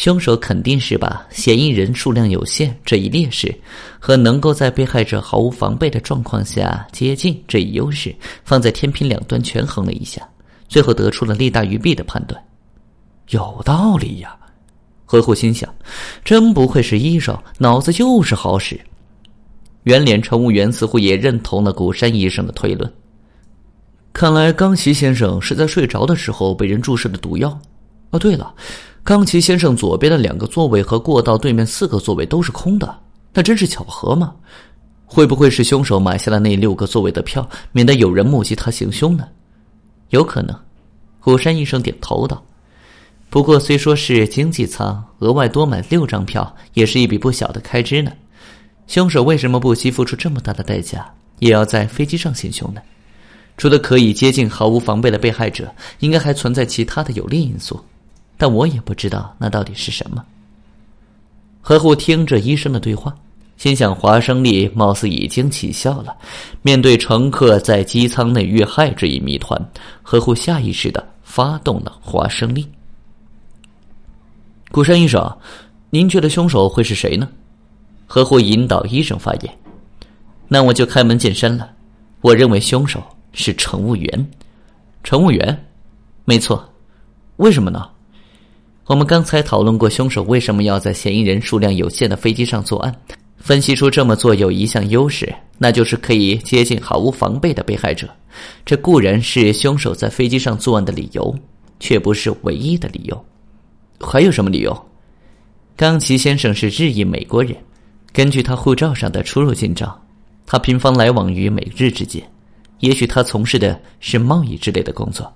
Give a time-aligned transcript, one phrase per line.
[0.00, 3.54] 凶手肯定是把嫌疑人数量有限这一劣势，
[3.98, 10.26] 和能够在被害者毫无防备的状况下接近这一优势，放在天平两端权衡了一下，
[10.68, 12.42] 最后得出了利大于弊的判断。
[13.28, 14.34] 有道理呀，
[15.04, 15.68] 何虎心想，
[16.24, 18.80] 真不愧是医生，脑子就是好使。
[19.82, 22.90] 圆脸乘务员似乎也认同了古山医生的推论。
[24.14, 27.50] 看来冈崎先生是在睡着的时候被人注射的毒药。
[28.12, 28.54] 哦，对了。
[29.02, 32.98] 冈崎先生左边的两个座位和过道对面四个座位都是空的，
[33.32, 34.34] 那真是巧合吗？
[35.06, 39.26] 会不会是凶手买下了那六个座位的票，免得有人目击他行凶呢？
[40.10, 40.56] 有可能。
[41.18, 42.40] 虎山医生点头道
[43.28, 48.12] ：“不过虽说是经济舱，额外多买六张票也是一笔不小的开支呢。
[48.86, 52.80] 凶手为什么不惜付出这么大的代价，也要在飞机上行凶呢？
[53.56, 57.84] 除了可以接近毫无防备的被害者，应该还存在其他的有利因素。”
[58.40, 60.24] 但我也不知道那到底是什么。
[61.60, 63.14] 何虎听着医生的对话，
[63.58, 66.16] 心想：华生利貌似已经起效了。
[66.62, 69.62] 面对乘客在机舱内遇害这一谜团，
[70.02, 72.66] 何虎下意识的发动了华生利。
[74.70, 75.36] 古山医生，
[75.90, 77.28] 您觉得凶手会是谁呢？
[78.06, 79.58] 何虎引导医生发言。
[80.48, 81.70] 那我就开门见山了，
[82.22, 83.02] 我认为凶手
[83.34, 84.30] 是乘务员。
[85.04, 85.66] 乘务员，
[86.24, 86.66] 没错。
[87.36, 87.89] 为什么呢？
[88.86, 92.94] 我们刚才讨论过，凶手为什么要在嫌疑人数量有限的飞机上作案？
[93.36, 98.08] 分析出这么做有一项优势，那就是可以接近毫无防备的被害者。
[98.66, 101.34] 这固然是凶手在飞机上作案的理由，
[101.78, 103.24] 却不是唯一的理由。
[104.00, 104.86] 还有什么理由？
[105.76, 107.56] 冈崎先生是日裔美国人，
[108.12, 109.98] 根据他护照上的出入境照，
[110.44, 112.22] 他频繁来往于美日之间，
[112.80, 115.32] 也许他从事的是贸易之类的工作。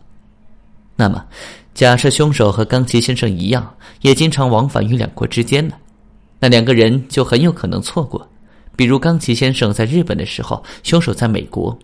[0.96, 1.24] 那么。
[1.74, 3.68] 假设凶手和冈崎先生一样，
[4.00, 5.74] 也经常往返于两国之间呢，
[6.38, 8.24] 那两个人就很有可能错过。
[8.76, 11.76] 比如冈崎先生在日本的时候，凶手在美国；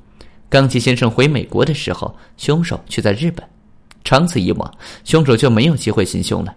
[0.49, 3.45] 冈崎先生回美国的时候，凶手却在日本。
[4.05, 4.75] 长此以往，
[5.05, 6.55] 凶手就没有机会行凶了。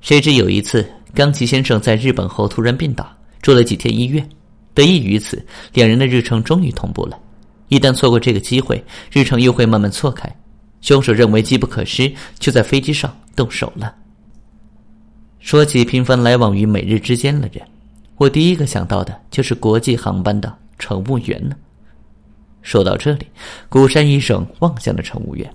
[0.00, 0.84] 谁知有一次，
[1.14, 3.08] 冈崎先生在日本后突然病倒，
[3.40, 4.28] 住了几天医院。
[4.74, 7.16] 得益于此，两人的日程终于同步了。
[7.68, 10.28] 一旦错过这个机会，日程又会慢慢错开。
[10.80, 13.94] 凶手认为机不可失，就在飞机上动手了。
[15.38, 17.66] 说起频繁来往于美日之间的人，
[18.16, 21.56] 我第一个想到的就是国际航班的乘务员呢。
[22.62, 23.26] 说到这里，
[23.68, 25.50] 古山医生望向了乘务员。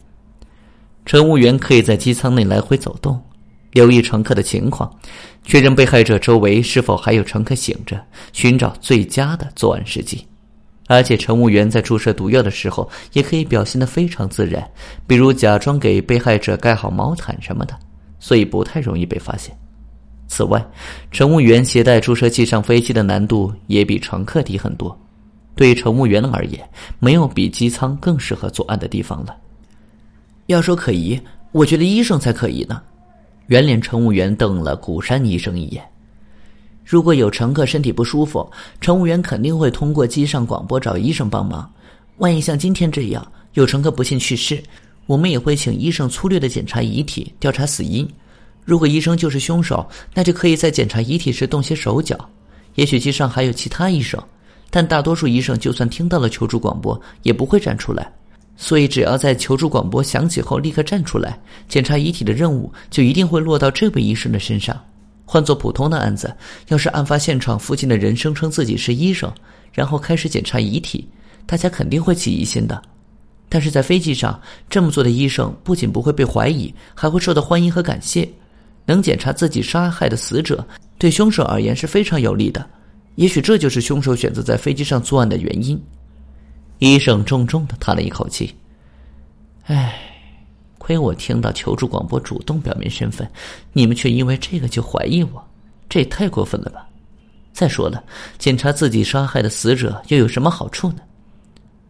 [1.06, 3.22] 乘务员可以在机舱内来回走动，
[3.74, 4.92] 留意乘客的情况，
[5.44, 8.04] 确认被害者周围是否还有乘客醒着，
[8.34, 10.26] 寻找最佳的作案时机。
[10.88, 14.64] 而且，乘务员在注射毒药的时候，也可以表现得非常自然，
[15.08, 17.76] 比如假装给被害者盖好毛毯什么的，
[18.20, 19.58] 所以不太容易被发现。
[20.28, 20.64] 此外，
[21.12, 24.96] 乘务员携带注射器上飞机的难度也比乘客低很多。
[25.56, 26.68] 对乘务员而言，
[27.00, 29.36] 没有比机舱更适合作案的地方了。
[30.48, 31.20] 要说可疑，
[31.52, 32.82] 我觉得医生才可疑呢。
[33.48, 35.84] 圆脸乘务员瞪了古山医生一眼。
[36.86, 38.48] 如果有乘客身体不舒服，
[38.80, 41.70] 乘务员肯定会通过机上广播找医生帮忙。
[42.18, 44.62] 万一像今天这样有乘客不幸去世，
[45.08, 48.08] 我们也会请医生粗略的检查遗体，调查死因。
[48.64, 52.18] 如果医生就是凶手，那就可以在检查遗体时动些手脚。
[52.76, 54.22] 也许机上还有其他医生，
[54.70, 58.12] 但大多数医生就算听到了求助广播，也不会站出来。
[58.58, 64.80] 所以，只要在求助广播响起后立刻站出来，检查遗体的任务就一定会落到这位医生的身上。
[65.26, 66.34] 换做普通的案子，
[66.68, 69.32] 要是案发现场附近的人声称自己是医生，
[69.74, 71.08] 然后开始检查遗体，
[71.46, 72.82] 大家肯定会起疑心的。
[73.50, 78.28] 但是在飞机上这么做的医生，不仅不会被怀疑，还会受到欢迎和感谢。
[78.86, 80.66] 能检查自己杀害的死者，
[80.98, 82.64] 对凶手而言是非常有利的。
[83.16, 85.82] 也许这就是凶手选择在飞机上作案的原因。
[86.80, 88.54] 医生重重的叹了一口气
[89.66, 90.02] ：“唉。”
[90.86, 93.28] 亏我听到求助广播，主动表明身份，
[93.74, 95.44] 你们却因为这个就怀疑我，
[95.90, 96.88] 这也太过分了吧！
[97.52, 98.04] 再说了，
[98.38, 100.98] 检查自己杀害的死者又有什么好处呢？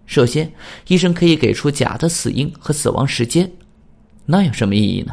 [0.06, 0.50] 首先，
[0.88, 3.52] 医生可以给出假的死因和死亡时间，
[4.26, 5.12] 那有什么意义呢？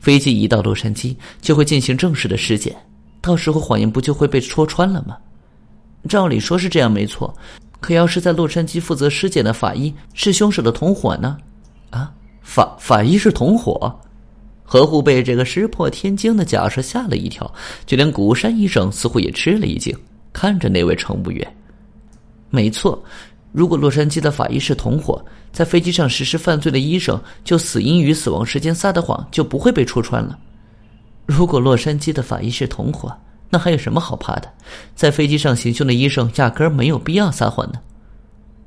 [0.00, 2.74] 飞机一到洛杉矶就会进行正式的尸检，
[3.20, 5.16] 到时候谎言不就会被戳穿了吗？
[6.08, 7.32] 照理说是这样没错，
[7.78, 11.38] 可要是在洛杉矶负责尸检的法医是凶手的同伙呢？
[12.50, 13.96] 法法医是同伙，
[14.64, 17.48] 何护被这个石破天惊的假设吓了一跳，
[17.86, 19.96] 就连古山医生似乎也吃了一惊，
[20.32, 21.56] 看着那位乘务员。
[22.50, 23.00] 没错，
[23.52, 30.36] 如果洛杉矶的法医是同伙，在飞机上实施犯罪的医生就死因与死亡时间撒的谎就不会被戳穿了。
[31.26, 33.16] 如果洛杉矶的法医是同伙，
[33.48, 34.52] 那还有什么好怕的？
[34.96, 37.78] 在飞机上行凶的医生压根儿没有必要撒谎呢。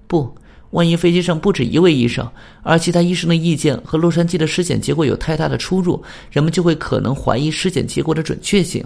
[0.07, 0.33] 不，
[0.73, 2.27] 万一飞机上不止一位医生，
[2.63, 8.83] 而其他医生的意见和洛杉矶的尸检结果有太大的出入，人们就会可能怀疑尸检结果的准确性。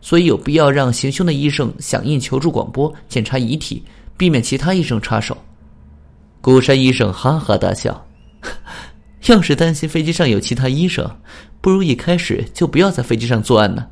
[0.00, 3.82] 所以有必要让行凶的医生响应求助广播，检查遗体，
[4.16, 5.36] 避免其他医生插手。
[6.40, 8.06] 孤山医生哈哈大笑。
[9.26, 11.10] 要是担心飞机上有其他医生，
[11.60, 13.84] 不如一开始就不要在飞机上作案呢。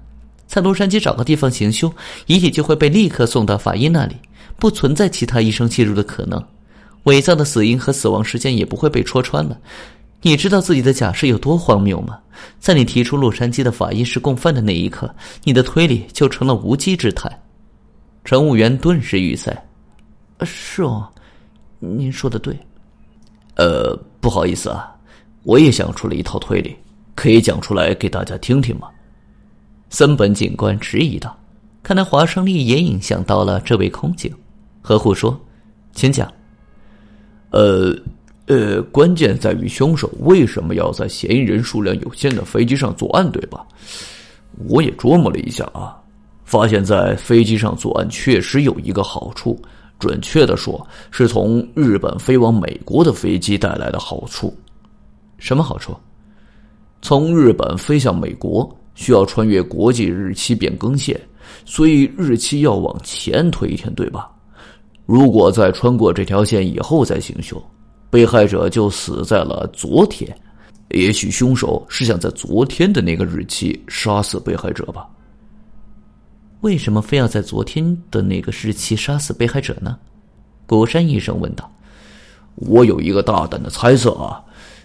[0.47, 1.93] 在洛杉矶找个地方行凶，
[2.27, 4.15] 遗体就会被立刻送到法医那里，
[4.59, 6.43] 不存在其他医生介入的可能。
[7.05, 9.59] 伪造的死因和死亡时间也不会被戳穿了。
[10.23, 12.19] 你知道自己的假设有多荒谬吗？
[12.59, 17.31] 在你提出洛杉矶的法医是共犯的那一刻，你的推理就成了无稽之谈。
[18.25, 19.55] 乘务员顿时语塞。
[20.43, 21.07] 是哦，
[21.79, 22.59] 您说的对。
[23.57, 24.91] 呃，不好意思啊。
[25.43, 26.75] 我也想出了一套推理，
[27.15, 28.89] 可以讲出来给大家听听吗？
[29.91, 31.39] 森本警官迟疑道
[31.85, 34.35] ：“看来华生利也影响到了这位空警。”
[34.81, 35.39] 何护说
[35.93, 36.33] ：“请讲。”
[37.55, 37.97] 呃，
[38.47, 43.65] 呃，关键在于凶手为什么要在嫌疑人数量有限的飞机上作案，对吧？
[44.69, 45.97] 我也琢磨了一下啊，
[46.45, 49.57] 发现在飞机上作案确实有一个好处，
[50.01, 54.53] 准确的说，是从日本飞往美国的飞机带来的好处。
[55.39, 55.97] 什么好处？
[57.03, 61.21] 从日本飞向美国需要穿越国际日期变更线，
[61.65, 64.29] 所以日期要往前推一天，对吧？
[65.07, 67.63] 如果在穿过这条线以后再行凶，
[68.11, 70.35] 被害者就死在了昨天。
[70.91, 75.07] 也许凶手是想在昨天的那个日期杀死被害者吧？
[76.61, 79.99] 为什么非要在昨天的那个日期杀死被害者呢？
[80.67, 81.71] 古山医生问道。
[82.55, 84.41] 我有一个大胆的猜测啊。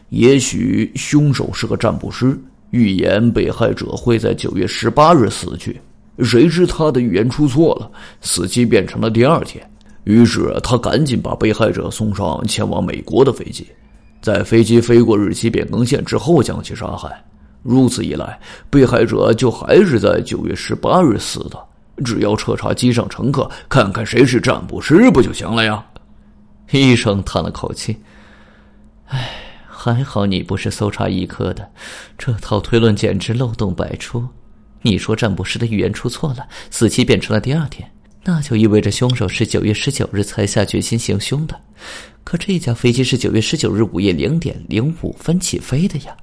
[0.09, 2.35] 也许凶手是个占卜师，
[2.71, 5.79] 预言被害者会在九月十八日死去。
[6.23, 9.63] 谁知他的预言出错了，死期变成了第二天。
[10.03, 13.67] 于是他赶紧把被害者送上前往美国的飞机，
[14.21, 17.09] 在飞机飞过日期变更线之后将其杀害。
[17.63, 21.59] 如此一来，被害者就还是在九月十八日死的。
[22.03, 25.85] 只要彻查机上乘客，看看谁是占卜师，不就行了呀？
[26.71, 27.97] 医生叹了口气
[29.07, 29.29] ：“唉。”
[29.81, 31.65] 还好你不是搜查一科的，
[32.17, 34.27] 这套推论简直漏洞百出。
[34.81, 37.89] 你说占卜师的预言出错了，死期变成了第二天，
[38.23, 41.59] 那就意味着凶手是九月十九日才下决心行凶的。
[42.23, 46.15] 可这架飞机是九月十九日午夜零点零五分起飞的呀，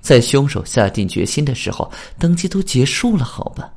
[0.00, 3.72] 在凶手下定决心的时候，登机都结束了，好吧？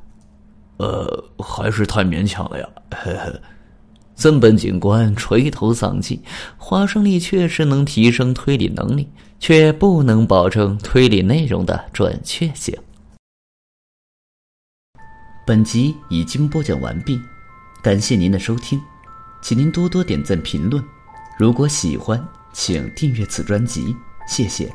[0.78, 2.68] 呃，还是太勉强了呀。
[2.90, 3.40] 呵呵。
[4.16, 6.20] 森本警官垂头丧气，
[6.56, 9.06] 华生力确实能提升推理能力，
[9.38, 12.74] 却不能保证推理内容的准确性。
[15.46, 17.20] 本集已经播讲完毕，
[17.82, 18.82] 感谢您的收听，
[19.40, 20.84] 请您多多点赞评论。
[21.38, 23.96] 如果喜欢，请订阅此专辑，
[24.26, 24.72] 谢谢。